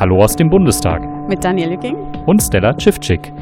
Hallo 0.00 0.22
aus 0.22 0.36
dem 0.36 0.48
Bundestag. 0.48 1.02
Mit 1.28 1.42
Daniel 1.42 1.70
Lücking. 1.70 1.96
Und 2.24 2.40
Stella 2.40 2.72
Tschiffczyk. 2.72 3.32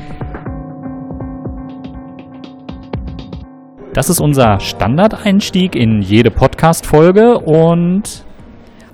Das 3.93 4.09
ist 4.09 4.21
unser 4.21 4.59
Standardeinstieg 4.59 5.77
in 5.77 6.01
jede 6.01 6.31
Podcast-Folge 6.31 7.41
und 7.41 8.25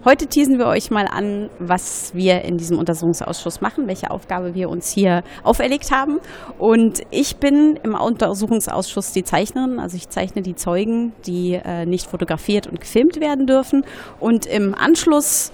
Heute 0.05 0.27
teasen 0.27 0.59
wir 0.59 0.67
euch 0.67 0.91
mal 0.91 1.07
an, 1.07 1.49
was 1.61 2.13
wir 2.13 2.43
in 2.43 2.59
diesem 2.59 2.77
Untersuchungsausschuss 2.81 3.61
machen, 3.61 3.87
welche 3.87 4.11
Aufgabe 4.11 4.57
wir 4.57 4.69
uns 4.69 4.91
hier 4.91 5.23
auferlegt 5.45 5.93
haben. 5.93 6.19
Und 6.59 7.03
ich 7.13 7.37
bin 7.37 7.79
im 7.85 7.95
Untersuchungsausschuss 7.95 9.13
die 9.13 9.23
Zeichnerin, 9.23 9.79
also 9.79 9.97
ich 9.97 10.09
zeichne 10.09 10.43
die 10.43 10.57
Zeugen, 10.57 11.13
die 11.25 11.53
äh, 11.53 11.87
nicht 11.87 12.11
fotografiert 12.11 12.67
und 12.67 12.81
gefilmt 12.81 13.21
werden 13.21 13.47
dürfen. 13.47 13.85
Und 14.19 14.47
im 14.47 14.75
Anschluss 14.75 15.53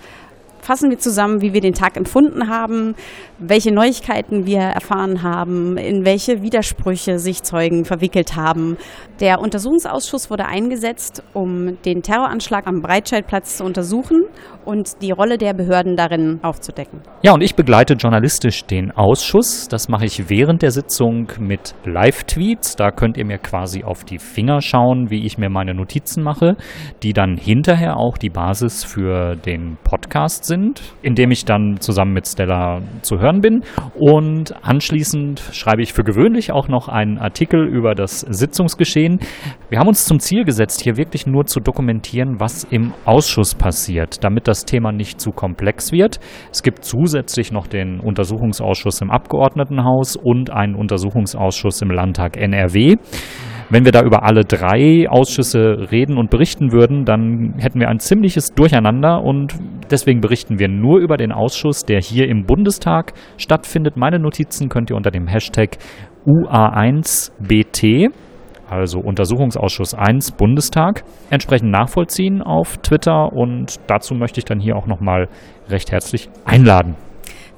fassen 0.60 0.90
wir 0.90 0.98
zusammen, 0.98 1.40
wie 1.42 1.52
wir 1.52 1.60
den 1.60 1.74
Tag 1.74 1.96
empfunden 1.96 2.48
haben, 2.48 2.94
welche 3.38 3.72
Neuigkeiten 3.72 4.46
wir 4.46 4.60
erfahren 4.60 5.22
haben, 5.22 5.76
in 5.76 6.04
welche 6.04 6.42
Widersprüche 6.42 7.18
sich 7.18 7.42
Zeugen 7.42 7.84
verwickelt 7.84 8.36
haben. 8.36 8.76
Der 9.20 9.40
Untersuchungsausschuss 9.40 10.30
wurde 10.30 10.46
eingesetzt, 10.46 11.22
um 11.32 11.80
den 11.82 12.02
Terroranschlag 12.02 12.66
am 12.66 12.80
Breitscheidplatz 12.80 13.58
zu 13.58 13.64
untersuchen 13.64 14.24
und 14.64 15.00
die 15.00 15.12
Rolle 15.12 15.38
der 15.38 15.54
Behörden 15.54 15.96
darin 15.96 16.40
aufzudecken. 16.42 17.00
Ja, 17.22 17.32
und 17.32 17.42
ich 17.42 17.54
begleite 17.54 17.94
journalistisch 17.94 18.64
den 18.64 18.90
Ausschuss. 18.90 19.66
Das 19.68 19.88
mache 19.88 20.04
ich 20.04 20.28
während 20.28 20.62
der 20.62 20.70
Sitzung 20.70 21.28
mit 21.40 21.74
Live-Tweets. 21.84 22.76
Da 22.76 22.90
könnt 22.90 23.16
ihr 23.16 23.24
mir 23.24 23.38
quasi 23.38 23.82
auf 23.82 24.04
die 24.04 24.18
Finger 24.18 24.60
schauen, 24.60 25.10
wie 25.10 25.24
ich 25.24 25.38
mir 25.38 25.48
meine 25.48 25.74
Notizen 25.74 26.22
mache, 26.22 26.56
die 27.02 27.12
dann 27.14 27.36
hinterher 27.36 27.96
auch 27.96 28.18
die 28.18 28.28
Basis 28.28 28.84
für 28.84 29.36
den 29.36 29.78
Podcast 29.84 30.44
sind, 30.48 30.82
in 31.02 31.14
dem 31.14 31.30
ich 31.30 31.44
dann 31.44 31.76
zusammen 31.78 32.12
mit 32.12 32.26
Stella 32.26 32.80
zu 33.02 33.20
hören 33.20 33.40
bin. 33.40 33.62
Und 33.94 34.54
anschließend 34.64 35.40
schreibe 35.52 35.82
ich 35.82 35.92
für 35.92 36.02
gewöhnlich 36.02 36.50
auch 36.50 36.66
noch 36.66 36.88
einen 36.88 37.18
Artikel 37.18 37.64
über 37.64 37.94
das 37.94 38.20
Sitzungsgeschehen. 38.20 39.20
Wir 39.70 39.78
haben 39.78 39.86
uns 39.86 40.06
zum 40.06 40.18
Ziel 40.18 40.44
gesetzt, 40.44 40.80
hier 40.80 40.96
wirklich 40.96 41.26
nur 41.26 41.46
zu 41.46 41.60
dokumentieren, 41.60 42.40
was 42.40 42.64
im 42.64 42.92
Ausschuss 43.04 43.54
passiert, 43.54 44.24
damit 44.24 44.48
das 44.48 44.64
Thema 44.64 44.90
nicht 44.90 45.20
zu 45.20 45.30
komplex 45.30 45.92
wird. 45.92 46.18
Es 46.50 46.64
gibt 46.64 46.84
zusätzlich 46.84 47.52
noch 47.52 47.68
den 47.68 48.00
Untersuchungsausschuss 48.00 49.00
im 49.00 49.10
Abgeordnetenhaus 49.10 50.16
und 50.16 50.50
einen 50.50 50.74
Untersuchungsausschuss 50.74 51.82
im 51.82 51.90
Landtag 51.90 52.36
NRW. 52.36 52.96
Wenn 53.70 53.84
wir 53.84 53.92
da 53.92 54.02
über 54.02 54.22
alle 54.22 54.44
drei 54.44 55.06
Ausschüsse 55.10 55.90
reden 55.92 56.16
und 56.16 56.30
berichten 56.30 56.72
würden, 56.72 57.04
dann 57.04 57.54
hätten 57.58 57.80
wir 57.80 57.88
ein 57.88 57.98
ziemliches 57.98 58.54
Durcheinander 58.54 59.22
und 59.22 59.54
deswegen 59.90 60.20
berichten 60.20 60.58
wir 60.58 60.68
nur 60.68 61.00
über 61.00 61.18
den 61.18 61.32
Ausschuss, 61.32 61.84
der 61.84 62.00
hier 62.00 62.28
im 62.28 62.46
Bundestag 62.46 63.12
stattfindet. 63.36 63.96
Meine 63.96 64.18
Notizen 64.18 64.70
könnt 64.70 64.88
ihr 64.88 64.96
unter 64.96 65.10
dem 65.10 65.26
Hashtag 65.26 65.76
UA1BT 66.26 68.10
also 68.70 69.00
Untersuchungsausschuss 69.00 69.94
1 69.94 70.32
Bundestag, 70.32 71.02
entsprechend 71.30 71.70
nachvollziehen 71.70 72.42
auf 72.42 72.76
Twitter 72.78 73.32
und 73.32 73.80
dazu 73.86 74.14
möchte 74.14 74.40
ich 74.40 74.44
dann 74.44 74.60
hier 74.60 74.76
auch 74.76 74.86
nochmal 74.86 75.28
recht 75.70 75.90
herzlich 75.90 76.28
einladen. 76.44 76.94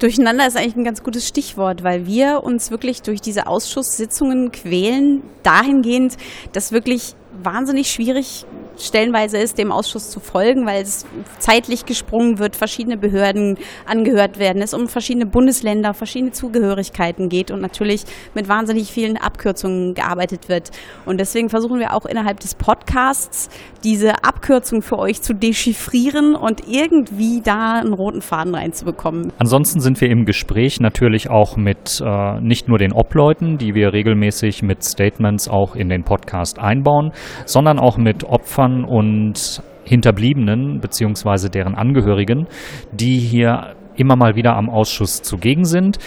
Durcheinander 0.01 0.47
ist 0.47 0.57
eigentlich 0.57 0.77
ein 0.77 0.85
ganz 0.85 1.03
gutes 1.03 1.29
Stichwort, 1.29 1.85
weil 1.85 2.07
wir 2.07 2.43
uns 2.43 2.71
wirklich 2.71 3.03
durch 3.03 3.21
diese 3.21 3.47
Ausschusssitzungen 3.47 4.51
quälen, 4.51 5.23
dahingehend, 5.43 6.17
dass 6.55 6.73
wirklich 6.73 7.15
wahnsinnig 7.43 7.91
schwierig 7.91 8.47
stellenweise 8.87 9.39
ist, 9.39 9.59
dem 9.59 9.73
Ausschuss 9.73 10.11
zu 10.11 10.21
folgen, 10.21 10.67
weil 10.67 10.83
es 10.83 11.07
zeitlich 11.39 11.87
gesprungen 11.87 12.39
wird, 12.39 12.57
verschiedene 12.57 12.97
Behörden 12.97 13.59
angehört 13.87 14.39
werden, 14.39 14.63
es 14.63 14.75
um 14.75 14.89
verschiedene 14.89 15.27
Bundesländer, 15.27 15.95
verschiedene 15.95 16.33
Zugehörigkeiten 16.33 17.29
geht 17.29 17.51
und 17.51 17.61
natürlich 17.61 18.05
mit 18.35 18.49
wahnsinnig 18.49 18.91
vielen 18.91 19.17
Abkürzungen 19.17 19.95
gearbeitet 19.95 20.49
wird. 20.49 20.71
Und 21.07 21.21
deswegen 21.21 21.49
versuchen 21.49 21.79
wir 21.79 21.95
auch 21.95 22.07
innerhalb 22.07 22.41
des 22.41 22.55
Podcasts 22.55 23.49
diese 23.85 24.25
Abkürzung 24.25 24.83
für 24.83 24.99
euch 24.99 25.23
zu 25.23 25.35
dechiffrieren 25.35 26.35
und 26.35 26.69
irgendwie 26.69 27.41
da 27.43 27.81
einen 27.81 27.95
roten 27.95 28.21
Faden 28.21 28.55
reinzubekommen. 28.55 29.33
Ansonsten 29.39 29.81
sind 29.81 30.01
wir 30.01 30.11
im 30.11 30.25
Gespräch 30.25 30.81
natürlich 30.81 31.31
auch 31.31 31.57
mit 31.57 32.03
äh, 32.05 32.41
nicht 32.41 32.69
nur 32.69 32.79
den 32.79 32.93
Obleuten, 32.93 33.59
die 33.59 33.75
wir 33.75 33.93
regelmäßig 33.93 34.63
mit 34.63 34.83
Statements 34.83 35.49
auch 35.49 35.75
in 35.77 35.89
den 35.89 36.05
Podcast 36.05 36.59
einbauen, 36.59 37.13
sondern 37.47 37.79
auch 37.79 37.97
mit 37.97 38.25
Opfern 38.25 38.70
Opfern 38.71 38.85
und 38.85 39.63
Hinterbliebenen 39.85 40.81
bzw. 40.81 41.49
deren 41.49 41.75
Angehörigen, 41.75 42.47
die 42.93 43.19
hier 43.19 43.75
immer 43.97 44.17
mal 44.17 44.37
wieder 44.37 44.57
am 44.57 44.71
Ausschuss 44.71 45.23
zugegen 45.23 45.65
sind. 45.65 45.99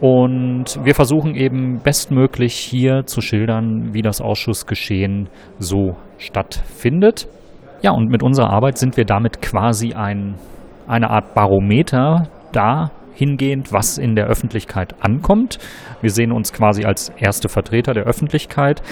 Und 0.00 0.78
wir 0.84 0.94
versuchen 0.94 1.34
eben 1.34 1.80
bestmöglich 1.82 2.54
hier 2.54 3.04
zu 3.04 3.20
schildern, 3.20 3.92
wie 3.92 4.02
das 4.02 4.20
Ausschussgeschehen 4.20 5.28
so 5.58 5.96
stattfindet. 6.18 7.26
Ja, 7.82 7.90
und 7.90 8.08
mit 8.08 8.22
unserer 8.22 8.50
Arbeit 8.50 8.78
sind 8.78 8.96
wir 8.96 9.04
damit 9.04 9.42
quasi 9.42 9.94
ein, 9.94 10.36
eine 10.86 11.10
Art 11.10 11.34
Barometer 11.34 12.28
dahingehend, 12.52 13.72
was 13.72 13.98
in 13.98 14.14
der 14.14 14.26
Öffentlichkeit 14.26 14.94
ankommt. 15.00 15.58
Wir 16.00 16.10
sehen 16.10 16.32
uns 16.32 16.52
quasi 16.52 16.84
als 16.84 17.10
erste 17.10 17.48
Vertreter 17.48 17.92
der 17.92 18.04
Öffentlichkeit 18.04 18.82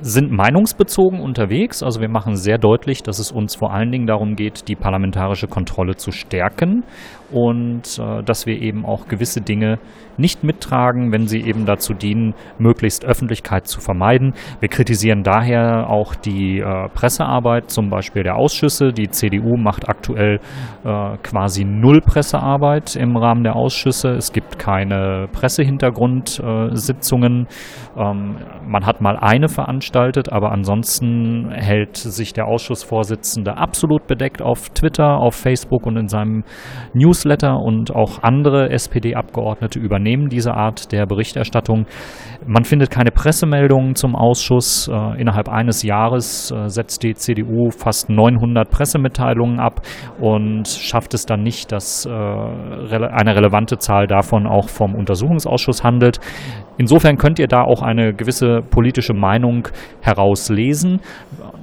sind 0.00 0.30
meinungsbezogen 0.30 1.20
unterwegs. 1.20 1.82
Also 1.82 2.00
wir 2.00 2.08
machen 2.08 2.36
sehr 2.36 2.58
deutlich, 2.58 3.02
dass 3.02 3.18
es 3.18 3.32
uns 3.32 3.56
vor 3.56 3.72
allen 3.72 3.90
Dingen 3.90 4.06
darum 4.06 4.36
geht, 4.36 4.68
die 4.68 4.76
parlamentarische 4.76 5.48
Kontrolle 5.48 5.96
zu 5.96 6.12
stärken 6.12 6.84
und 7.30 7.98
äh, 7.98 8.22
dass 8.22 8.46
wir 8.46 8.60
eben 8.60 8.84
auch 8.86 9.08
gewisse 9.08 9.40
Dinge 9.40 9.78
nicht 10.16 10.42
mittragen, 10.42 11.12
wenn 11.12 11.28
sie 11.28 11.42
eben 11.42 11.64
dazu 11.64 11.94
dienen, 11.94 12.34
möglichst 12.58 13.04
Öffentlichkeit 13.04 13.68
zu 13.68 13.80
vermeiden. 13.80 14.34
Wir 14.60 14.68
kritisieren 14.68 15.22
daher 15.22 15.88
auch 15.88 16.16
die 16.16 16.58
äh, 16.58 16.88
Pressearbeit, 16.88 17.70
zum 17.70 17.88
Beispiel 17.88 18.24
der 18.24 18.34
Ausschüsse. 18.36 18.92
Die 18.92 19.10
CDU 19.10 19.56
macht 19.56 19.88
aktuell 19.88 20.40
äh, 20.84 21.16
quasi 21.22 21.64
null 21.64 22.00
Pressearbeit 22.00 22.96
im 22.96 23.16
Rahmen 23.16 23.44
der 23.44 23.54
Ausschüsse. 23.54 24.08
Es 24.10 24.32
gibt 24.32 24.58
keine 24.58 25.28
Pressehintergrundsitzungen. 25.32 27.46
Ähm, 27.96 28.36
man 28.66 28.86
hat 28.86 29.00
mal 29.00 29.16
eine 29.16 29.48
veranstaltet, 29.88 30.32
aber 30.32 30.52
ansonsten 30.52 31.50
hält 31.50 31.96
sich 31.96 32.32
der 32.32 32.46
Ausschussvorsitzende 32.46 33.56
absolut 33.56 34.06
bedeckt 34.06 34.42
auf 34.42 34.70
Twitter, 34.70 35.18
auf 35.18 35.34
Facebook 35.34 35.86
und 35.86 35.96
in 35.96 36.08
seinem 36.08 36.44
News 36.94 37.18
Newsletter 37.18 37.58
und 37.58 37.94
auch 37.94 38.22
andere 38.22 38.70
SPD-Abgeordnete 38.70 39.78
übernehmen 39.78 40.28
diese 40.28 40.54
Art 40.54 40.92
der 40.92 41.06
Berichterstattung. 41.06 41.86
Man 42.46 42.64
findet 42.64 42.90
keine 42.90 43.10
Pressemeldungen 43.10 43.94
zum 43.94 44.14
Ausschuss. 44.14 44.88
Äh, 44.88 45.20
innerhalb 45.20 45.48
eines 45.48 45.82
Jahres 45.82 46.50
äh, 46.50 46.68
setzt 46.68 47.02
die 47.02 47.14
CDU 47.14 47.70
fast 47.70 48.10
900 48.10 48.70
Pressemitteilungen 48.70 49.58
ab 49.58 49.80
und 50.20 50.68
schafft 50.68 51.14
es 51.14 51.26
dann 51.26 51.42
nicht, 51.42 51.72
dass 51.72 52.06
äh, 52.06 52.10
eine 52.10 53.36
relevante 53.36 53.78
Zahl 53.78 54.06
davon 54.06 54.46
auch 54.46 54.68
vom 54.68 54.94
Untersuchungsausschuss 54.94 55.82
handelt. 55.82 56.20
Insofern 56.78 57.16
könnt 57.16 57.40
ihr 57.40 57.48
da 57.48 57.62
auch 57.62 57.82
eine 57.82 58.14
gewisse 58.14 58.60
politische 58.62 59.12
Meinung 59.12 59.66
herauslesen. 60.00 61.00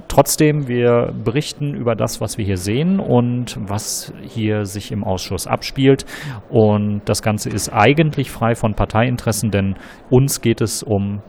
Trotzdem, 0.08 0.68
wir 0.68 1.12
berichten 1.24 1.74
über 1.74 1.94
das, 1.94 2.20
was 2.20 2.38
wir 2.38 2.44
hier 2.44 2.56
sehen 2.56 3.00
und 3.00 3.58
was 3.60 4.12
hier 4.22 4.64
sich 4.64 4.92
im 4.92 5.04
Ausschuss 5.04 5.46
abspielt. 5.46 6.04
Und 6.48 7.02
das 7.06 7.22
Ganze 7.22 7.50
ist 7.50 7.72
eigentlich 7.72 8.30
frei 8.30 8.54
von 8.54 8.74
Parteiinteressen, 8.74 9.50
denn 9.50 9.74
uns 10.10 10.40
geht 10.40 10.60
es 10.60 10.82
um 10.82 11.20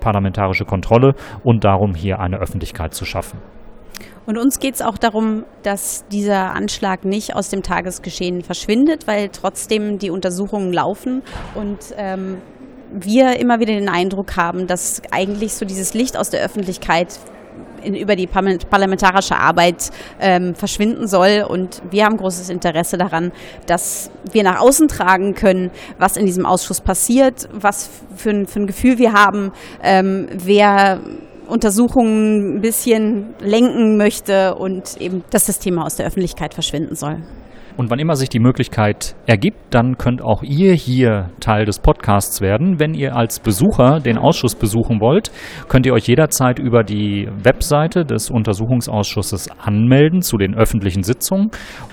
parlamentarische 0.00 0.64
Kontrolle 0.64 1.14
und 1.44 1.64
darum, 1.64 1.94
hier 1.94 2.18
eine 2.18 2.38
Öffentlichkeit 2.38 2.94
zu 2.94 3.04
schaffen. 3.04 3.38
Und 4.26 4.38
uns 4.38 4.58
geht 4.58 4.74
es 4.74 4.82
auch 4.82 4.98
darum, 4.98 5.44
dass 5.62 6.06
dieser 6.08 6.54
Anschlag 6.54 7.04
nicht 7.04 7.34
aus 7.34 7.48
dem 7.48 7.62
Tagesgeschehen 7.62 8.42
verschwindet, 8.42 9.06
weil 9.06 9.28
trotzdem 9.30 9.98
die 9.98 10.10
Untersuchungen 10.10 10.72
laufen 10.72 11.22
und 11.54 11.78
ähm, 11.96 12.38
wir 12.92 13.38
immer 13.38 13.60
wieder 13.60 13.74
den 13.74 13.88
Eindruck 13.88 14.36
haben, 14.36 14.66
dass 14.66 15.02
eigentlich 15.10 15.54
so 15.54 15.64
dieses 15.64 15.94
Licht 15.94 16.16
aus 16.16 16.30
der 16.30 16.42
Öffentlichkeit 16.42 17.18
in, 17.82 17.94
über 17.94 18.16
die 18.16 18.26
parlamentarische 18.26 19.36
Arbeit 19.36 19.90
ähm, 20.20 20.54
verschwinden 20.54 21.06
soll. 21.06 21.44
Und 21.48 21.82
wir 21.90 22.04
haben 22.04 22.16
großes 22.16 22.50
Interesse 22.50 22.98
daran, 22.98 23.32
dass 23.66 24.10
wir 24.32 24.42
nach 24.42 24.60
außen 24.60 24.88
tragen 24.88 25.34
können, 25.34 25.70
was 25.98 26.16
in 26.16 26.26
diesem 26.26 26.46
Ausschuss 26.46 26.80
passiert, 26.80 27.48
was 27.52 27.90
für 28.14 28.30
ein, 28.30 28.46
für 28.46 28.60
ein 28.60 28.66
Gefühl 28.66 28.98
wir 28.98 29.12
haben, 29.12 29.52
ähm, 29.82 30.28
wer 30.32 31.00
Untersuchungen 31.46 32.56
ein 32.56 32.60
bisschen 32.60 33.34
lenken 33.40 33.96
möchte 33.96 34.54
und 34.54 35.00
eben, 35.00 35.24
dass 35.30 35.46
das 35.46 35.58
Thema 35.58 35.84
aus 35.84 35.96
der 35.96 36.06
Öffentlichkeit 36.06 36.54
verschwinden 36.54 36.94
soll. 36.94 37.18
Und 37.76 37.90
wann 37.90 37.98
immer 37.98 38.16
sich 38.16 38.28
die 38.28 38.40
Möglichkeit 38.40 39.14
ergibt, 39.26 39.58
dann 39.70 39.96
könnt 39.96 40.22
auch 40.22 40.42
ihr 40.42 40.74
hier 40.74 41.30
Teil 41.40 41.64
des 41.64 41.78
Podcasts 41.78 42.40
werden. 42.40 42.78
Wenn 42.78 42.94
ihr 42.94 43.16
als 43.16 43.40
Besucher 43.40 44.00
den 44.00 44.18
Ausschuss 44.18 44.54
besuchen 44.54 45.00
wollt, 45.00 45.30
könnt 45.68 45.86
ihr 45.86 45.92
euch 45.92 46.06
jederzeit 46.06 46.58
über 46.58 46.82
die 46.82 47.28
Webseite 47.42 48.04
des 48.04 48.30
Untersuchungsausschusses 48.30 49.48
anmelden 49.58 50.22
zu 50.22 50.36
den 50.36 50.54
öffentlichen 50.54 51.02
Sitzungen. 51.02 51.50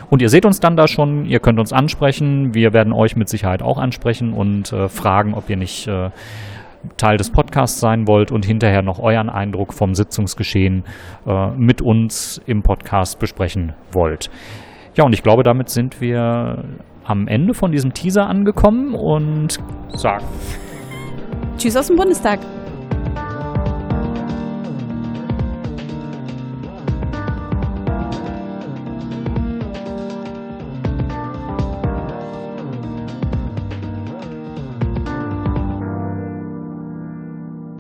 Und 0.10 0.22
ihr 0.22 0.30
seht 0.30 0.46
uns 0.46 0.60
dann 0.60 0.76
da 0.76 0.88
schon, 0.88 1.26
ihr 1.26 1.40
könnt 1.40 1.60
uns 1.60 1.74
ansprechen. 1.74 2.54
Wir 2.54 2.74
werden 2.74 2.94
euch 2.94 3.16
mit 3.16 3.30
Sicherheit 3.30 3.62
auch 3.62 3.78
ansprechen 3.78 4.34
und 4.34 4.72
äh, 4.72 4.88
fragen, 4.88 5.34
ob 5.34 5.50
ihr 5.50 5.58
nicht 5.58 5.88
äh, 5.88 6.10
Teil 6.96 7.18
des 7.18 7.32
Podcasts 7.32 7.80
sein 7.80 8.08
wollt 8.08 8.32
und 8.32 8.46
hinterher 8.46 8.82
noch 8.82 9.00
euren 9.00 9.30
Eindruck 9.30 9.74
vom 9.74 9.94
Sitzungsgeschehen 9.94 10.84
äh, 11.26 11.50
mit 11.58 11.82
uns 11.82 12.42
im 12.46 12.62
Podcast 12.62 13.20
besprechen 13.20 13.74
wollt. 13.92 14.30
Ja, 14.98 15.04
und 15.04 15.14
ich 15.14 15.22
glaube, 15.22 15.44
damit 15.44 15.70
sind 15.70 16.02
wir 16.02 16.64
am 17.06 17.28
Ende 17.28 17.54
von 17.54 17.72
diesem 17.72 17.94
Teaser 17.94 18.28
angekommen 18.28 18.96
und 18.96 19.60
sagen 19.90 20.26
Tschüss 21.58 21.78
aus 21.78 21.88
dem 21.88 21.98
Bundestag. 21.98 22.40